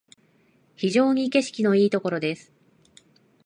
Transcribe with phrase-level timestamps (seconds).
[0.77, 2.51] 非常に景色のいいところです